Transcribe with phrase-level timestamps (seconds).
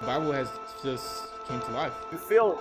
[0.00, 0.48] The Bible has
[0.82, 1.92] just came to life.
[2.10, 2.58] You feel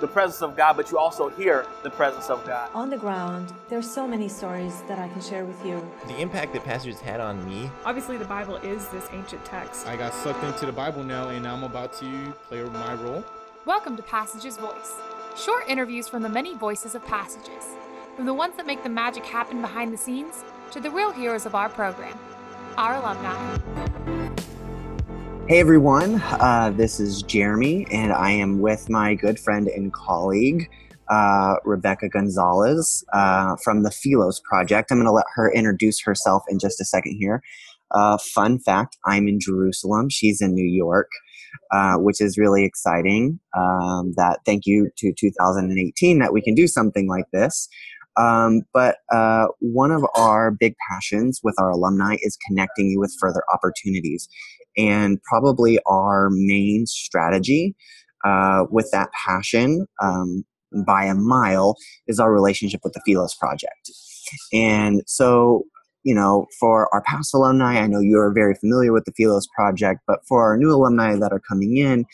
[0.00, 2.68] the presence of God, but you also hear the presence of God.
[2.74, 5.88] On the ground, there's so many stories that I can share with you.
[6.08, 7.70] The impact that pastors had on me.
[7.84, 9.86] Obviously, the Bible is this ancient text.
[9.86, 13.24] I got sucked into the Bible now, and I'm about to play my role.
[13.66, 14.94] Welcome to Passages Voice.
[15.36, 17.66] Short interviews from the many voices of Passages,
[18.16, 21.46] from the ones that make the magic happen behind the scenes to the real heroes
[21.46, 22.18] of our program,
[22.76, 24.39] our alumni.
[25.50, 30.70] Hey everyone, uh, this is Jeremy, and I am with my good friend and colleague,
[31.08, 34.92] uh, Rebecca Gonzalez uh, from the Philos Project.
[34.92, 37.42] I'm going to let her introduce herself in just a second here.
[37.90, 41.08] Uh, fun fact I'm in Jerusalem, she's in New York.
[41.72, 43.40] Uh, which is really exciting.
[43.56, 47.68] Um, that thank you to 2018 that we can do something like this.
[48.16, 53.16] Um, but uh, one of our big passions with our alumni is connecting you with
[53.20, 54.28] further opportunities.
[54.76, 57.74] And probably our main strategy
[58.24, 60.44] uh, with that passion um,
[60.86, 63.90] by a mile is our relationship with the Philos Project.
[64.52, 65.64] And so,
[66.04, 70.00] you know, for our past alumni, I know you're very familiar with the Philos Project,
[70.06, 72.04] but for our new alumni that are coming in,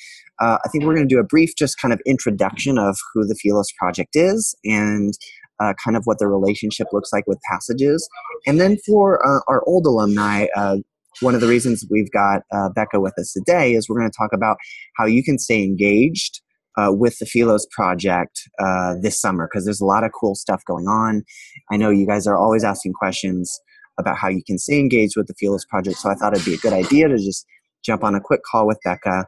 [0.40, 3.26] uh, I think we're going to do a brief, just kind of introduction of who
[3.26, 5.12] the Philos Project is and
[5.60, 8.08] uh, kind of what the relationship looks like with passages.
[8.46, 10.78] And then for uh, our old alumni, uh,
[11.20, 14.16] one of the reasons we've got uh, Becca with us today is we're going to
[14.16, 14.56] talk about
[14.96, 16.40] how you can stay engaged
[16.76, 20.62] uh, with the Philos project uh, this summer because there's a lot of cool stuff
[20.66, 21.22] going on.
[21.70, 23.58] I know you guys are always asking questions
[23.98, 26.54] about how you can stay engaged with the Philos project, so I thought it'd be
[26.54, 27.46] a good idea to just
[27.84, 29.26] jump on a quick call with Becca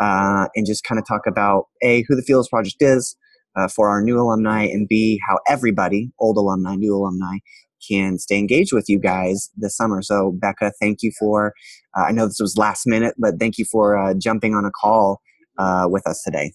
[0.00, 3.16] and just kind of talk about A, who the Philos project is,
[3.56, 7.38] uh, for our new alumni, and B, how everybody, old alumni, new alumni,
[7.86, 10.02] can stay engaged with you guys this summer.
[10.02, 11.54] So, Becca, thank you for,
[11.96, 14.70] uh, I know this was last minute, but thank you for uh, jumping on a
[14.70, 15.20] call
[15.58, 16.52] uh, with us today.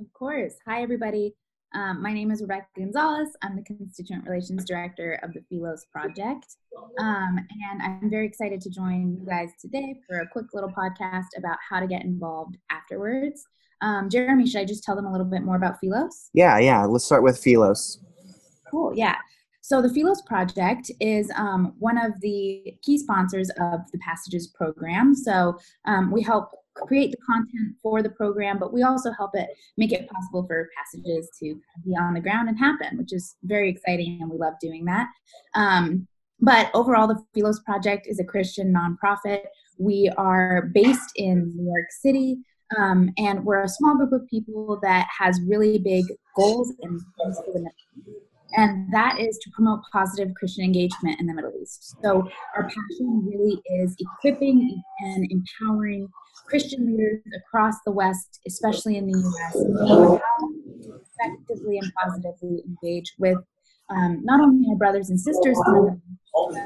[0.00, 0.54] Of course.
[0.66, 1.34] Hi, everybody.
[1.74, 3.28] Um, my name is Rebecca Gonzalez.
[3.42, 6.46] I'm the Constituent Relations Director of the Philos Project.
[6.98, 11.26] Um, and I'm very excited to join you guys today for a quick little podcast
[11.36, 13.44] about how to get involved afterwards.
[13.82, 16.30] Um, Jeremy, should I just tell them a little bit more about Philos?
[16.32, 16.84] Yeah, yeah.
[16.84, 18.00] Let's start with Philos.
[18.70, 19.16] Cool, yeah.
[19.68, 25.14] So the Philos Project is um, one of the key sponsors of the Passages program.
[25.14, 29.50] So um, we help create the content for the program, but we also help it
[29.76, 33.68] make it possible for passages to be on the ground and happen, which is very
[33.68, 35.08] exciting, and we love doing that.
[35.54, 36.08] Um,
[36.40, 39.40] but overall, the Philos Project is a Christian nonprofit.
[39.76, 42.38] We are based in New York City.
[42.78, 46.04] Um, and we're a small group of people that has really big
[46.36, 47.87] goals and for the East.
[48.58, 51.94] And that is to promote positive Christian engagement in the Middle East.
[52.02, 56.08] So our passion really is equipping and empowering
[56.46, 59.54] Christian leaders across the West, especially in the U.S.,
[59.88, 60.20] how
[61.20, 63.38] effectively and positively engage with
[63.90, 66.00] um, not only our brothers and sisters in the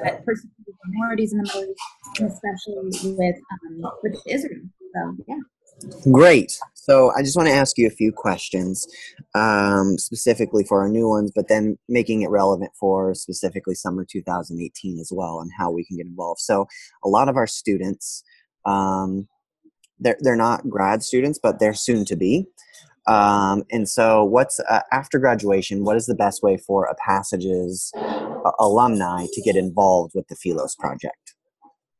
[0.02, 4.62] but persecuted minorities in the Middle East, and especially with um, with Israel.
[4.94, 5.36] So yeah.
[6.10, 6.58] Great.
[6.74, 8.86] So I just want to ask you a few questions,
[9.34, 14.98] um, specifically for our new ones, but then making it relevant for specifically summer 2018
[14.98, 16.40] as well, and how we can get involved.
[16.40, 16.66] So
[17.04, 18.24] a lot of our students,
[18.66, 19.28] um,
[20.00, 22.46] they're they're not grad students, but they're soon to be.
[23.06, 25.84] Um, and so, what's uh, after graduation?
[25.84, 30.36] What is the best way for a Passages uh, alumni to get involved with the
[30.36, 31.31] Philos project?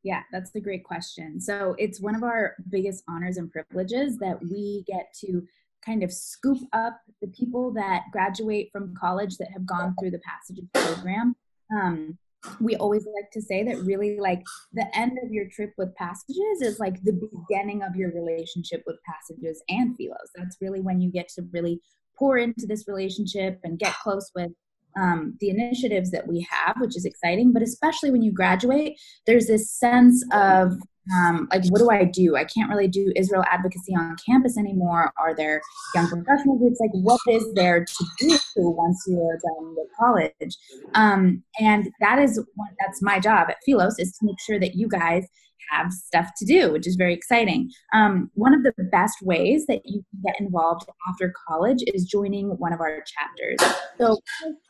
[0.02, 1.40] Yeah, that's a great question.
[1.40, 5.46] So it's one of our biggest honors and privileges that we get to
[5.84, 10.20] kind of scoop up the people that graduate from college that have gone through the
[10.20, 11.34] Passages program.
[11.76, 12.18] Um,
[12.60, 14.42] we always like to say that really like
[14.72, 18.96] the end of your trip with passages is like the beginning of your relationship with
[19.06, 21.80] passages and philos that's really when you get to really
[22.19, 24.50] pour into this relationship and get close with
[24.97, 27.53] um, the initiatives that we have, which is exciting.
[27.53, 30.75] But especially when you graduate, there's this sense of
[31.10, 32.36] um, like, what do I do?
[32.36, 35.12] I can't really do Israel advocacy on campus anymore.
[35.19, 35.60] Are there
[35.94, 36.78] young professional groups?
[36.81, 40.56] Like, what is there to do once you're done with college?
[40.94, 44.75] Um, and that is what, that's my job at Philos is to make sure that
[44.76, 45.26] you guys
[45.70, 47.70] have stuff to do, which is very exciting.
[47.94, 52.50] Um, one of the best ways that you can get involved after college is joining
[52.58, 53.76] one of our chapters.
[53.98, 54.19] So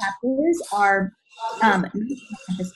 [0.00, 1.12] chapters are
[1.62, 1.84] um,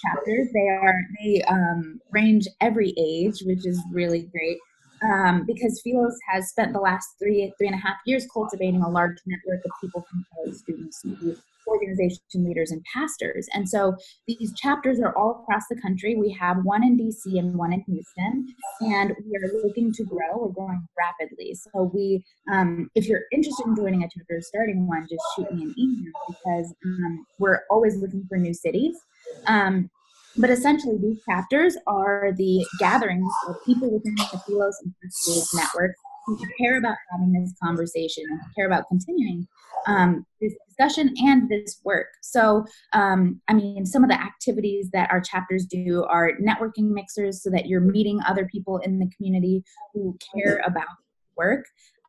[0.02, 0.48] chapters.
[0.52, 4.58] They are they um, range every age, which is really great.
[5.02, 8.88] um, because Philos has spent the last three three and a half years cultivating a
[8.88, 11.02] large network of people from college students
[11.66, 13.48] organization leaders and pastors.
[13.52, 13.96] And so
[14.26, 16.14] these chapters are all across the country.
[16.14, 18.46] We have one in DC and one in Houston,
[18.80, 20.36] and we are looking to grow.
[20.36, 21.54] We're growing rapidly.
[21.54, 25.52] So we, um, if you're interested in joining a chapter or starting one, just shoot
[25.52, 28.96] me an email because um, we're always looking for new cities.
[29.46, 29.90] Um,
[30.38, 35.96] but essentially, these chapters are the gatherings of people within the Philos and Passages network
[36.26, 39.46] who care about having this conversation and care about continuing
[39.86, 42.08] um, this discussion and this work.
[42.22, 47.42] So, um, I mean, some of the activities that our chapters do are networking mixers
[47.42, 49.62] so that you're meeting other people in the community
[49.94, 50.86] who care about
[51.36, 51.64] work.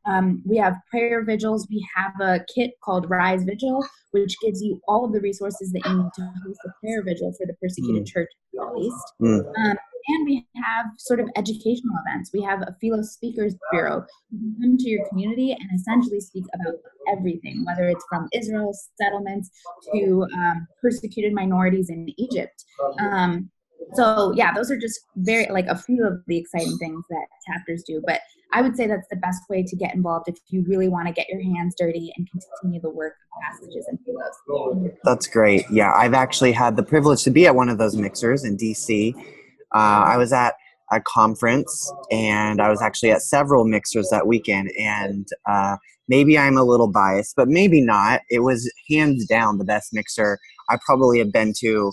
[0.07, 1.67] Um, we have prayer vigils.
[1.69, 5.85] We have a kit called Rise Vigil, which gives you all of the resources that
[5.85, 8.07] you need to host a prayer vigil for the persecuted mm.
[8.07, 8.29] church,
[8.59, 9.13] at least.
[9.21, 9.45] Mm.
[9.57, 9.77] Um,
[10.07, 12.31] and we have sort of educational events.
[12.33, 16.75] We have a Philos Speakers Bureau who come to your community and essentially speak about
[17.11, 19.49] everything, whether it's from Israel settlements
[19.93, 22.63] to um, persecuted minorities in Egypt.
[22.99, 23.49] Um,
[23.93, 27.83] so yeah, those are just very like a few of the exciting things that chapters
[27.85, 28.01] do.
[28.05, 28.21] But
[28.53, 31.13] I would say that's the best way to get involved if you really want to
[31.13, 34.91] get your hands dirty and continue the work of passages and Philos.
[35.03, 35.65] That's great.
[35.69, 39.13] Yeah, I've actually had the privilege to be at one of those mixers in DC.
[39.73, 40.53] Uh, I was at
[40.91, 44.71] a conference and I was actually at several mixers that weekend.
[44.79, 45.77] And uh,
[46.07, 48.21] maybe I'm a little biased, but maybe not.
[48.29, 51.91] It was hands down the best mixer I probably have been to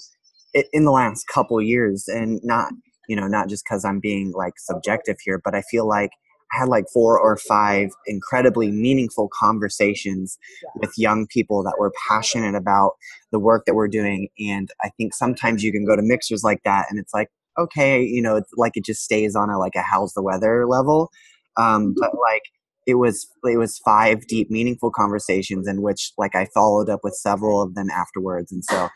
[0.72, 2.04] in the last couple years.
[2.08, 2.72] And not,
[3.08, 6.10] you know, not just because I'm being like subjective here, but I feel like
[6.54, 10.38] I had like four or five incredibly meaningful conversations
[10.76, 12.92] with young people that were passionate about
[13.32, 14.28] the work that we're doing.
[14.38, 17.28] And I think sometimes you can go to mixers like that and it's like,
[17.58, 20.66] okay, you know, it's like it just stays on a like a how's the weather
[20.66, 21.10] level.
[21.56, 21.92] Um, mm-hmm.
[21.98, 22.42] but like
[22.86, 27.14] it was it was five deep meaningful conversations in which like I followed up with
[27.14, 28.52] several of them afterwards.
[28.52, 28.88] And so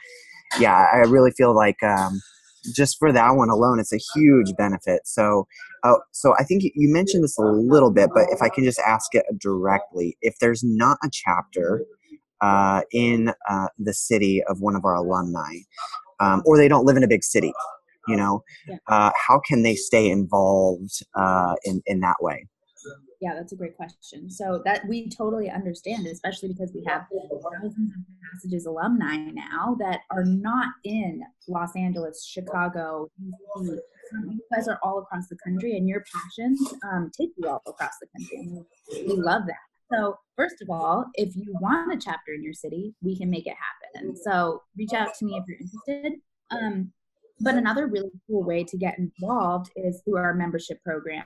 [0.59, 2.21] yeah, I really feel like um,
[2.75, 5.03] just for that one alone, it's a huge benefit.
[5.05, 5.47] So,
[5.85, 8.81] uh, so I think you mentioned this a little bit, but if I can just
[8.81, 11.85] ask it directly, if there's not a chapter
[12.41, 15.59] uh, in uh, the city of one of our alumni,
[16.21, 17.53] um, or they don't live in a big city,
[18.09, 18.43] you know,
[18.89, 22.47] uh, how can they stay involved uh, in in that way?
[23.21, 24.31] Yeah, that's a great question.
[24.31, 28.03] So that we totally understand, especially because we have thousands of
[28.33, 33.11] passages alumni now that are not in Los Angeles, Chicago,
[33.57, 37.93] You guys are all across the country, and your passions um, take you all across
[38.01, 38.65] the country.
[39.07, 39.57] We love that.
[39.93, 43.47] So, first of all, if you want a chapter in your city, we can make
[43.47, 43.57] it
[43.95, 44.17] happen.
[44.17, 46.21] So, reach out to me if you're interested.
[46.51, 46.93] Um,
[47.41, 51.25] but another really cool way to get involved is through our membership program.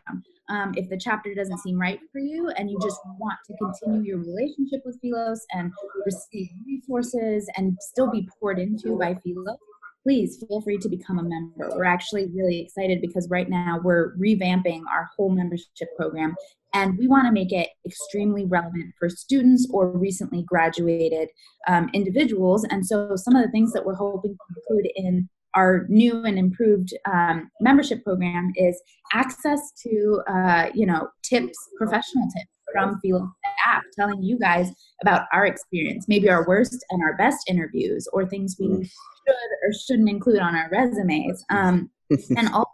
[0.49, 4.03] Um, if the chapter doesn't seem right for you and you just want to continue
[4.03, 5.73] your relationship with Philos and
[6.05, 9.57] receive resources and still be poured into by Philos,
[10.03, 11.75] please feel free to become a member.
[11.77, 16.35] We're actually really excited because right now we're revamping our whole membership program
[16.75, 21.29] and we want to make it extremely relevant for students or recently graduated
[21.69, 22.65] um, individuals.
[22.65, 26.39] And so some of the things that we're hoping to include in our new and
[26.39, 28.81] improved um, membership program is
[29.13, 33.29] access to uh, you know tips professional tips from Philos
[33.67, 34.71] app, telling you guys
[35.03, 39.73] about our experience maybe our worst and our best interviews or things we should or
[39.87, 41.45] shouldn't include on our resumes.
[41.51, 41.91] Um,
[42.37, 42.69] and also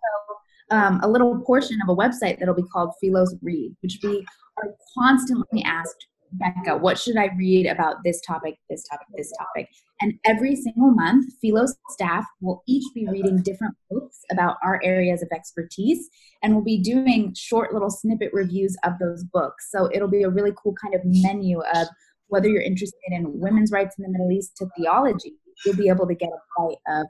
[0.71, 4.25] um, a little portion of a website that'll be called Philos Read, which we
[4.59, 9.69] are constantly asked Becca, what should I read about this topic, this topic, this topic?
[10.01, 15.23] And every single month, Philos staff will each be reading different books about our areas
[15.23, 16.09] of expertise,
[16.43, 19.71] and we'll be doing short little snippet reviews of those books.
[19.71, 21.89] So it'll be a really cool kind of menu of
[22.29, 26.07] whether you're interested in women's rights in the Middle East to theology, you'll be able
[26.07, 27.07] to get a bite of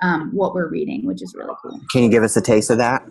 [0.00, 1.78] um, what we're reading, which is really cool.
[1.92, 3.06] Can you give us a taste of that?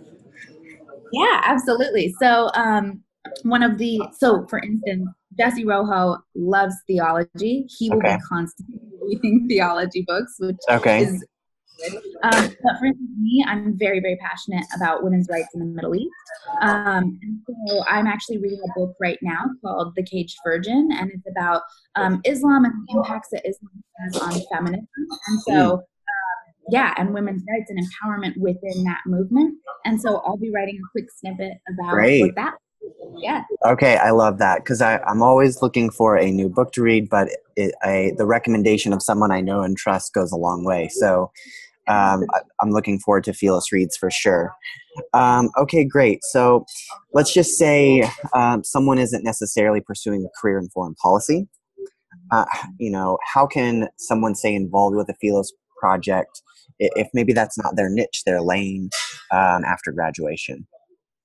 [1.13, 2.13] Yeah, absolutely.
[2.19, 3.03] So, um,
[3.43, 8.15] one of the so for instance jesse rojo loves theology he will okay.
[8.15, 11.03] be constantly reading theology books which okay.
[11.03, 11.23] is
[12.23, 16.11] um, but for me, I'm very, very passionate about women's rights in the Middle East.
[16.61, 17.19] Um,
[17.67, 21.63] so I'm actually reading a book right now called The Caged Virgin, and it's about
[21.95, 24.87] um, Islam and the impacts that Islam has on feminism.
[25.27, 25.71] And so, hmm.
[25.71, 25.81] um,
[26.69, 29.55] yeah, and women's rights and empowerment within that movement.
[29.85, 32.21] And so I'll be writing a quick snippet about Great.
[32.21, 32.55] what that
[33.17, 33.43] yeah.
[33.65, 37.29] Okay, I love that because I'm always looking for a new book to read, but
[37.55, 40.89] it, I, the recommendation of someone I know and trust goes a long way.
[40.89, 41.31] So,
[41.87, 44.55] um, I, am looking forward to Philos Reads for sure.
[45.13, 46.23] Um, okay, great.
[46.23, 46.65] So
[47.13, 51.47] let's just say um, someone isn't necessarily pursuing a career in foreign policy.
[52.31, 52.45] Uh,
[52.79, 56.41] you know, how can someone stay involved with a Philos project
[56.79, 58.89] if maybe that's not their niche, their lane
[59.31, 60.67] um, after graduation?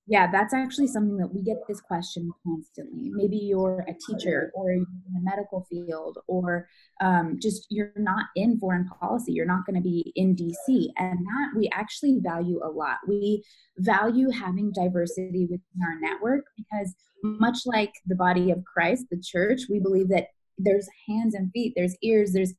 [0.09, 3.11] Yeah, that's actually something that we get this question constantly.
[3.13, 6.69] Maybe you're a teacher or you're in the medical field, or
[7.01, 10.91] um, just you're not in foreign policy, you're not going to be in DC.
[10.97, 12.99] And that we actually value a lot.
[13.09, 13.43] We
[13.79, 16.95] value having diversity within our network because,
[17.25, 21.73] much like the body of Christ, the church, we believe that there's hands and feet,
[21.75, 22.55] there's ears, there's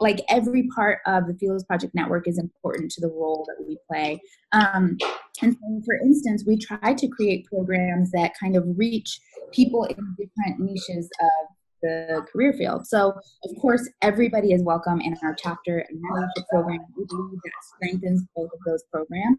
[0.00, 3.78] like every part of the Philos Project Network is important to the role that we
[3.88, 4.20] play.
[4.52, 4.96] Um,
[5.42, 9.20] and for instance, we try to create programs that kind of reach
[9.52, 11.49] people in different niches of
[11.82, 12.86] the career field.
[12.86, 13.12] So,
[13.44, 16.80] of course, everybody is welcome in our chapter and membership program.
[16.96, 19.38] We believe that strengthens both of those programs.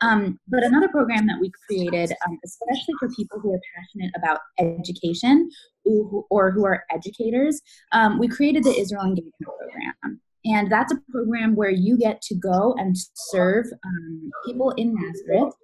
[0.00, 4.40] Um, but another program that we created, um, especially for people who are passionate about
[4.58, 5.50] education,
[5.84, 7.60] or who are educators,
[7.92, 10.20] um, we created the Israel Engagement Program.
[10.44, 12.96] And that's a program where you get to go and
[13.30, 15.54] serve um, people in Nazareth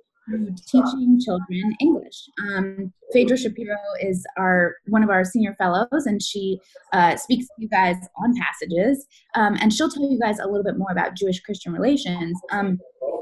[0.66, 2.28] teaching children English.
[2.42, 6.60] Um, Faydra Shapiro is our one of our senior fellows, and she
[6.92, 10.64] uh, speaks to you guys on passages, um, and she'll tell you guys a little
[10.64, 12.38] bit more about Jewish-Christian relations.
[12.50, 12.78] Um,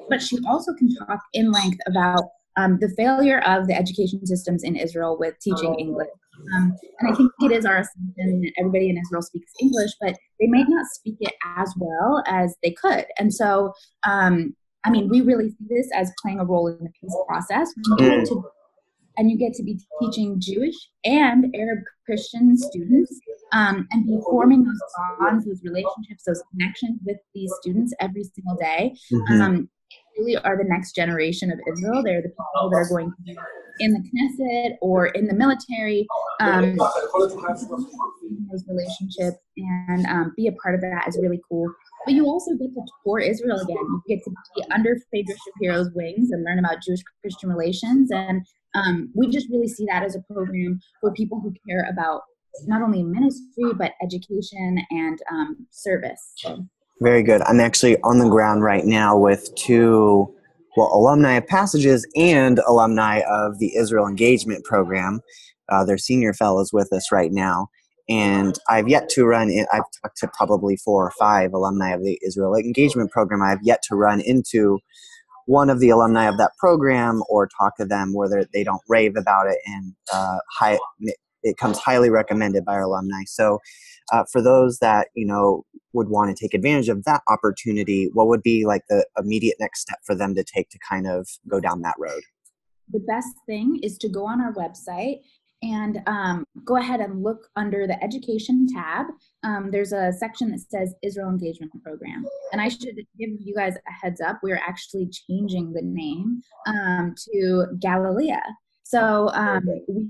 [0.08, 2.22] but she also can talk in length about
[2.56, 6.08] um, the failure of the education systems in Israel with teaching English.
[6.54, 10.16] Um, and I think it is our assumption that everybody in Israel speaks English, but
[10.38, 13.06] they might not speak it as well as they could.
[13.18, 13.72] And so,
[14.06, 14.54] um,
[14.86, 17.72] I mean, we really see this as playing a role in the peace process.
[17.98, 18.44] To,
[19.18, 20.74] and you get to be teaching Jewish
[21.04, 23.18] and Arab Christian students
[23.52, 24.80] um, and be forming those
[25.18, 28.94] bonds, those relationships, those connections with these students every single day.
[29.12, 29.42] Mm-hmm.
[29.42, 29.68] Um,
[30.18, 32.02] really are the next generation of Israel.
[32.02, 33.36] They're the people that are going to be
[33.78, 36.06] in the Knesset or in the military,
[36.40, 36.76] um,
[38.50, 41.70] those relationships and um, be a part of that is really cool.
[42.06, 43.76] But you also get to tour Israel again.
[43.76, 48.10] You get to be under Faydra Shapiro's wings and learn about Jewish Christian relations.
[48.12, 48.46] And
[48.76, 52.22] um, we just really see that as a program for people who care about
[52.66, 56.34] not only ministry, but education and um, service.
[57.00, 57.42] Very good.
[57.42, 60.32] I'm actually on the ground right now with two,
[60.76, 65.20] well, alumni of Passages and alumni of the Israel Engagement Program.
[65.68, 67.68] Uh, they're senior fellows with us right now.
[68.08, 72.02] And I've yet to run, in, I've talked to probably four or five alumni of
[72.02, 73.42] the Israel Engagement Program.
[73.42, 74.78] I've yet to run into
[75.46, 79.16] one of the alumni of that program or talk to them where they don't rave
[79.16, 80.78] about it and uh, high,
[81.42, 83.22] it comes highly recommended by our alumni.
[83.26, 83.60] So,
[84.12, 88.28] uh, for those that you know would want to take advantage of that opportunity, what
[88.28, 91.58] would be like the immediate next step for them to take to kind of go
[91.58, 92.22] down that road?
[92.92, 95.20] The best thing is to go on our website
[95.62, 99.06] and um, go ahead and look under the education tab.
[99.42, 102.25] Um, there's a section that says Israel Engagement Program.
[102.52, 107.14] And I should give you guys a heads up, we're actually changing the name um,
[107.32, 108.32] to Galilee.
[108.82, 110.08] So um, we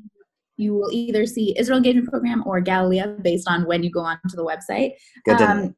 [0.58, 4.36] you will either see Israel Engagement Program or Galilee based on when you go onto
[4.36, 4.92] the website.
[5.44, 5.76] Um,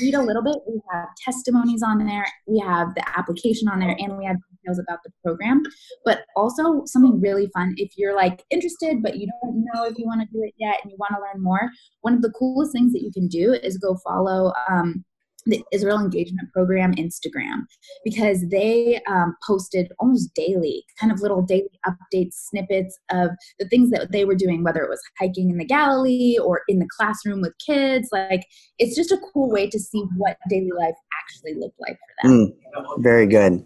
[0.00, 0.56] read a little bit.
[0.66, 4.78] We have testimonies on there, we have the application on there, and we have details
[4.78, 5.62] about the program.
[6.04, 10.06] But also something really fun if you're like interested, but you don't know if you
[10.06, 11.70] want to do it yet and you want to learn more.
[12.02, 14.52] One of the coolest things that you can do is go follow.
[14.70, 15.04] Um,
[15.46, 17.64] the Israel Engagement Program Instagram
[18.04, 23.90] because they um, posted almost daily, kind of little daily updates, snippets of the things
[23.90, 27.40] that they were doing, whether it was hiking in the Galilee or in the classroom
[27.40, 28.08] with kids.
[28.12, 28.44] Like,
[28.78, 32.52] it's just a cool way to see what daily life actually looked like for them.
[32.76, 33.64] Mm, very good.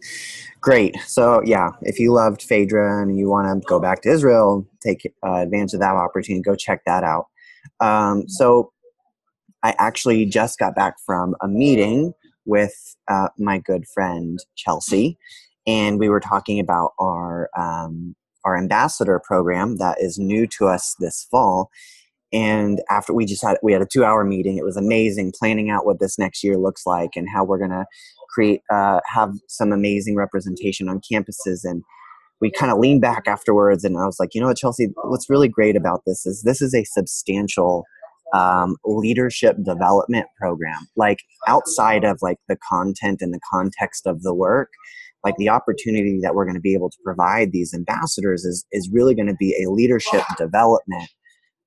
[0.60, 0.96] Great.
[1.06, 5.12] So, yeah, if you loved Faydra and you want to go back to Israel, take
[5.26, 7.26] uh, advantage of that opportunity, go check that out.
[7.80, 8.72] Um, so,
[9.66, 12.12] I actually just got back from a meeting
[12.44, 15.18] with uh, my good friend Chelsea,
[15.66, 20.94] and we were talking about our um, our ambassador program that is new to us
[21.00, 21.68] this fall.
[22.32, 25.68] And after we just had we had a two hour meeting, it was amazing planning
[25.68, 27.86] out what this next year looks like and how we're gonna
[28.32, 31.82] create uh, have some amazing representation on campuses and
[32.40, 35.28] we kind of leaned back afterwards and I was like, you know what, Chelsea, what's
[35.28, 37.84] really great about this is this is a substantial
[38.34, 44.34] um, leadership development program like outside of like the content and the context of the
[44.34, 44.70] work
[45.24, 48.90] like the opportunity that we're going to be able to provide these ambassadors is is
[48.92, 51.08] really going to be a leadership development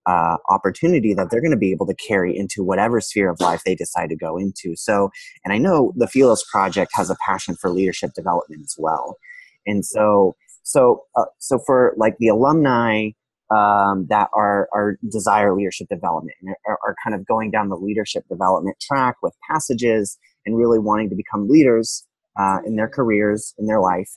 [0.10, 3.62] uh, opportunity that they're going to be able to carry into whatever sphere of life
[3.64, 4.76] they decide to go into.
[4.76, 5.12] So,
[5.46, 9.18] and I know the Philos Project has a passion for leadership development as well.
[9.68, 13.10] And so, so, uh, so for like the alumni
[13.52, 17.76] um, that are, are desire leadership development and are, are kind of going down the
[17.76, 22.06] leadership development track with passages and really wanting to become leaders
[22.40, 24.10] uh, in their careers, in their life.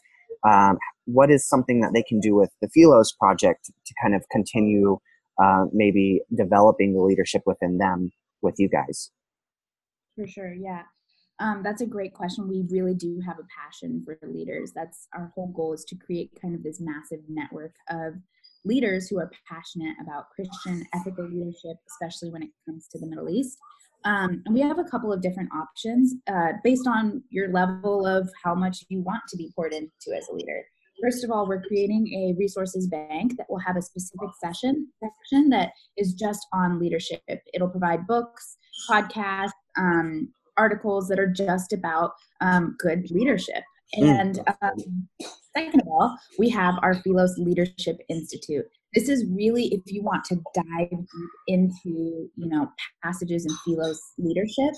[0.49, 4.23] Um, what is something that they can do with the Philos project to kind of
[4.31, 4.99] continue
[5.43, 8.11] uh, maybe developing the leadership within them
[8.43, 9.11] with you guys?
[10.17, 10.83] For sure, yeah.
[11.39, 12.49] Um, that's a great question.
[12.49, 14.73] We really do have a passion for leaders.
[14.75, 18.15] That's our whole goal is to create kind of this massive network of
[18.64, 23.28] leaders who are passionate about Christian ethical leadership, especially when it comes to the Middle
[23.28, 23.59] East.
[24.04, 28.28] Um, and we have a couple of different options uh, based on your level of
[28.42, 30.64] how much you want to be poured into as a leader.
[31.02, 35.49] First of all, we're creating a resources bank that will have a specific session section
[35.50, 37.21] that is just on leadership.
[37.54, 38.57] It'll provide books,
[38.88, 43.64] podcasts, um, articles that are just about um, good leadership.
[43.95, 44.04] Hmm.
[44.04, 45.09] And um,
[45.56, 48.64] second of all, we have our Philos Leadership Institute.
[48.94, 52.68] This is really if you want to dive deep into, you know,
[53.02, 54.75] passages in Philos leadership.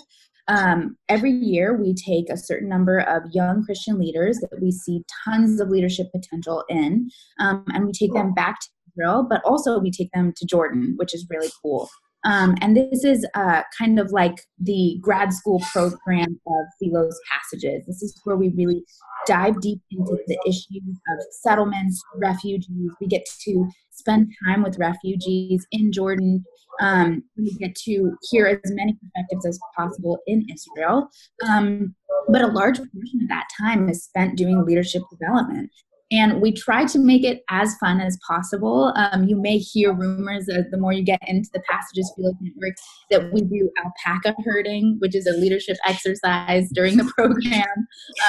[0.46, 5.02] Um, every year, we take a certain number of young Christian leaders that we see
[5.24, 9.78] tons of leadership potential in, um, and we take them back to Israel, but also
[9.78, 11.88] we take them to Jordan, which is really cool.
[12.24, 17.84] Um, and this is uh, kind of like the grad school program of Philos passages.
[17.86, 18.82] This is where we really
[19.26, 22.90] dive deep into the issues of settlements, refugees.
[23.00, 26.44] We get to spend time with refugees in Jordan.
[26.80, 31.08] Um, we get to hear as many perspectives as possible in Israel.
[31.48, 31.94] Um,
[32.28, 35.70] but a large portion of that time is spent doing leadership development
[36.14, 38.92] and we try to make it as fun as possible.
[38.96, 42.76] Um, you may hear rumors as the more you get into the Passages Philos Network
[43.10, 47.66] that we do alpaca herding, which is a leadership exercise during the program.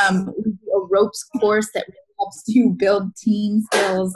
[0.02, 1.86] Um, we do a ropes course that
[2.20, 4.16] helps you build team skills.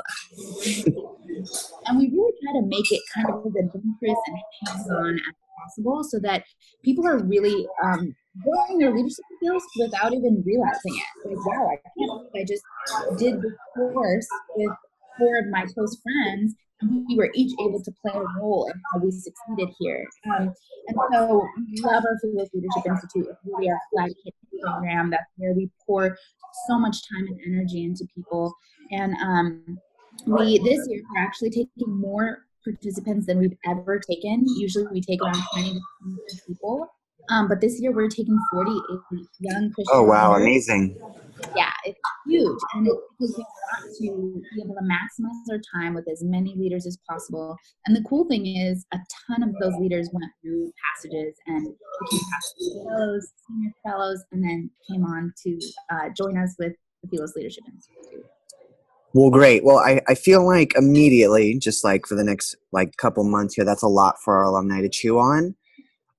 [1.86, 6.04] and we really try to make it kind of as adventurous and hands-on as possible
[6.04, 6.44] so that
[6.84, 11.30] people are really um, growing their leadership skills without even realizing it.
[11.30, 12.64] Like, wow, I can't believe I just
[13.18, 14.72] did this course with
[15.18, 18.82] four of my close friends, and we were each able to play a role in
[18.92, 20.08] how we succeeded here.
[20.26, 20.54] Um,
[20.88, 23.28] and so, we love our Philos Leadership Institute.
[23.46, 25.10] Really our flagship program.
[25.10, 26.18] That's where we pour
[26.68, 28.54] so much time and energy into people.
[28.92, 29.80] And um,
[30.26, 34.44] we this year we're actually taking more participants than we've ever taken.
[34.58, 35.80] Usually, we take around 20
[36.48, 36.88] people.
[37.30, 38.82] Um, but this year we're taking 48
[39.40, 39.86] young Christian.
[39.92, 40.68] Oh wow, leaders.
[40.70, 40.98] amazing!
[41.56, 43.38] Yeah, it's huge, and it's because
[44.02, 47.56] we want to be able to maximize our time with as many leaders as possible.
[47.86, 51.68] And the cool thing is, a ton of those leaders went through passages and
[52.02, 55.60] became passages fellows, senior fellows, and then came on to
[55.92, 58.26] uh, join us with the Philos Leadership Institute.
[59.14, 59.64] Well, great.
[59.64, 63.66] Well, I, I feel like immediately, just like for the next like couple months here,
[63.66, 65.56] that's a lot for our alumni to chew on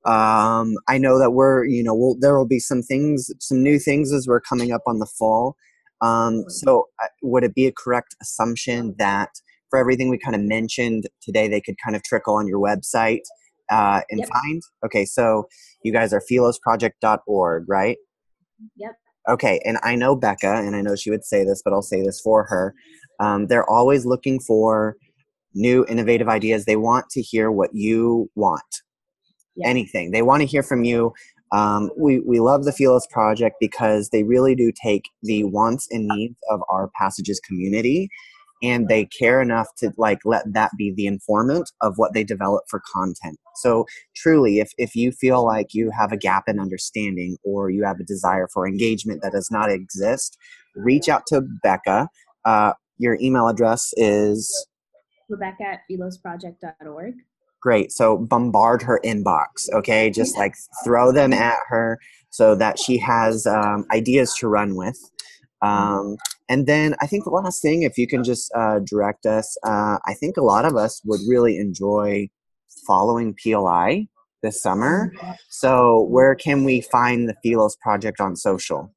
[0.06, 3.78] um, I know that we're, you know, we'll, there will be some things, some new
[3.78, 5.56] things as we're coming up on the fall.
[6.00, 9.28] Um, so, uh, would it be a correct assumption that
[9.68, 13.20] for everything we kind of mentioned today, they could kind of trickle on your website
[13.70, 14.28] uh, and yep.
[14.30, 14.62] find?
[14.86, 15.46] Okay, so
[15.84, 17.98] you guys are philosproject.org, right?
[18.76, 18.92] Yep.
[19.28, 22.02] Okay, and I know Becca, and I know she would say this, but I'll say
[22.02, 22.74] this for her.
[23.20, 24.96] Um, they're always looking for
[25.52, 26.64] new innovative ideas.
[26.64, 28.62] They want to hear what you want
[29.56, 29.68] yeah.
[29.68, 30.10] anything.
[30.10, 31.12] They want to hear from you.
[31.52, 36.06] Um, we, we love the Philos Project because they really do take the wants and
[36.06, 38.08] needs of our passages community
[38.62, 42.64] and they care enough to like let that be the informant of what they develop
[42.68, 47.36] for content so truly if, if you feel like you have a gap in understanding
[47.44, 50.36] or you have a desire for engagement that does not exist
[50.74, 52.08] reach out to becca
[52.44, 54.66] uh, your email address is
[55.28, 57.14] rebecca at philosproject.org
[57.60, 57.92] great.
[57.92, 60.10] So bombard her inbox okay?
[60.10, 61.98] Just like throw them at her
[62.30, 64.98] so that she has um, ideas to run with.
[65.62, 66.16] Um,
[66.48, 69.98] and then i think the last thing if you can just uh, direct us uh,
[70.06, 72.26] i think a lot of us would really enjoy
[72.86, 74.08] following pli
[74.42, 75.12] this summer.
[75.48, 78.92] So where can we find the philos project on social?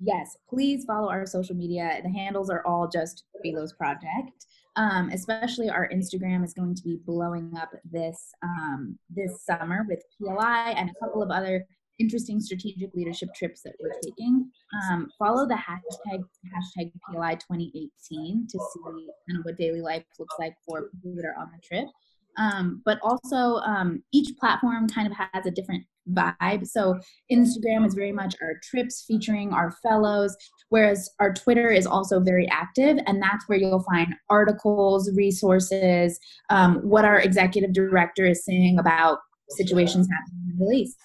[0.00, 2.00] Yes please follow our social media.
[2.02, 7.00] The handles are all just philos project um, especially our Instagram is going to be
[7.04, 11.66] blowing up this um, this summer with PLI and a couple of other
[11.98, 14.50] interesting strategic leadership trips that we're taking.
[14.82, 16.22] Um, follow the hashtag
[16.54, 18.80] hashtag PLI 2018 to see
[19.28, 21.86] kind of what daily life looks like for people that are on the trip.
[22.38, 26.66] Um, but also, um, each platform kind of has a different vibe.
[26.66, 26.98] So,
[27.30, 30.36] Instagram is very much our trips featuring our fellows,
[30.68, 36.18] whereas our Twitter is also very active, and that's where you'll find articles, resources,
[36.50, 39.18] um, what our executive director is saying about
[39.50, 40.96] situations happening in the Middle East.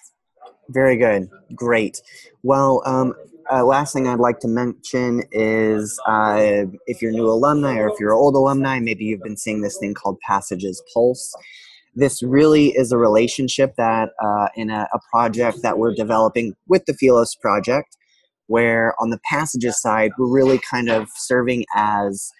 [0.70, 1.28] Very good.
[1.54, 2.00] Great.
[2.42, 3.14] Well, um,
[3.52, 7.98] uh, last thing I'd like to mention is uh, if you're new alumni or if
[8.00, 11.34] you're old alumni, maybe you've been seeing this thing called Passages Pulse.
[11.94, 16.84] This really is a relationship that uh, in a, a, project that we're developing with
[16.86, 17.96] the Philos project,
[18.48, 22.30] where on the Passages side, we're really kind of serving as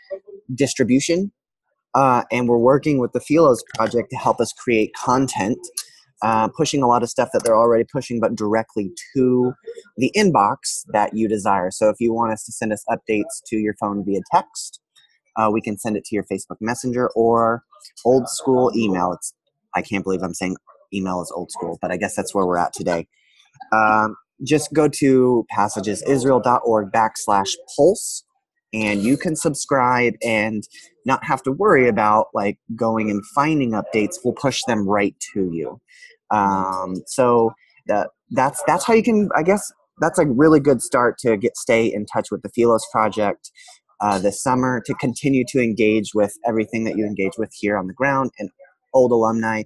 [0.54, 1.32] distribution.
[1.94, 5.58] Uh, and we're working with the Philos project to help us create content
[6.22, 9.52] uh, pushing a lot of stuff that they're already pushing, but directly to
[9.96, 11.70] the inbox that you desire.
[11.70, 14.80] So if you want us to send us updates to your phone via text,
[15.36, 17.62] uh, we can send it to your Facebook Messenger or
[18.04, 19.12] old school email.
[19.12, 19.34] It's
[19.74, 20.56] I can't believe I'm saying
[20.92, 23.06] email is old school, but I guess that's where we're at today.
[23.72, 28.24] Um, just go to passagesisrael.org backslash pulse
[28.72, 30.64] and you can subscribe and
[31.06, 35.48] not have to worry about like going and finding updates we'll push them right to
[35.52, 35.80] you.
[36.30, 37.52] Um, so
[37.86, 41.56] that that's that's how you can i guess that's a really good start to get
[41.56, 43.52] stay in touch with the philos project
[44.00, 47.86] uh, this summer to continue to engage with everything that you engage with here on
[47.86, 48.30] the ground.
[48.38, 48.50] And
[48.92, 49.62] old alumni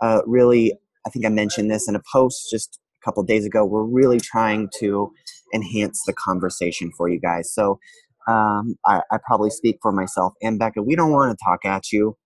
[0.00, 0.72] uh, really
[1.06, 4.20] i think i mentioned this in a post just a couple days ago we're really
[4.20, 5.12] trying to
[5.54, 7.52] enhance the conversation for you guys.
[7.52, 7.78] So
[8.28, 10.82] um, I, I, probably speak for myself and Becca.
[10.82, 12.16] We don't want to talk at you.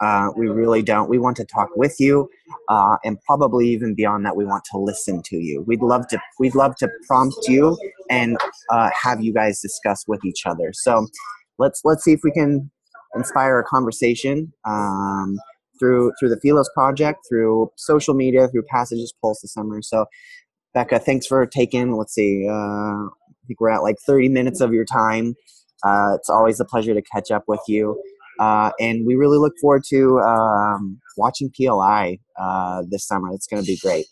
[0.00, 1.10] Uh, we really don't.
[1.10, 2.28] We want to talk with you,
[2.68, 5.64] uh, and probably even beyond that, we want to listen to you.
[5.66, 6.20] We'd love to.
[6.38, 7.76] We'd love to prompt you
[8.08, 8.36] and
[8.70, 10.70] uh, have you guys discuss with each other.
[10.72, 11.08] So
[11.58, 12.70] let's let's see if we can
[13.16, 15.36] inspire a conversation um,
[15.80, 19.82] through through the Philos project, through social media, through Passages Pulse this summer.
[19.82, 20.06] So
[20.74, 21.96] Becca, thanks for taking.
[21.96, 22.46] Let's see.
[22.48, 23.08] Uh,
[23.48, 25.34] think we're at like 30 minutes of your time.
[25.84, 28.00] Uh, it's always a pleasure to catch up with you.
[28.38, 33.32] Uh, and we really look forward to um, watching PLI uh, this summer.
[33.32, 34.06] It's going to be great.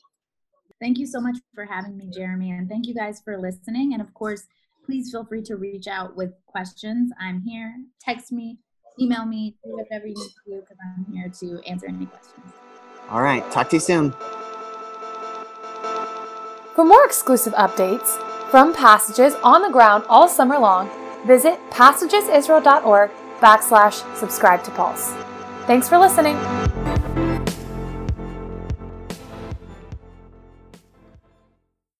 [0.80, 2.50] Thank you so much for having me, Jeremy.
[2.50, 3.92] And thank you guys for listening.
[3.92, 4.42] And of course,
[4.84, 7.12] please feel free to reach out with questions.
[7.20, 7.76] I'm here.
[8.00, 8.58] Text me,
[9.00, 12.52] email me, do whatever you need to do because I'm here to answer any questions.
[13.10, 13.48] All right.
[13.52, 14.12] Talk to you soon.
[16.74, 18.20] For more exclusive updates,
[18.50, 20.90] from Passages on the ground all summer long,
[21.26, 25.12] visit passagesisrael.org backslash subscribe to Pulse.
[25.66, 26.36] Thanks for listening.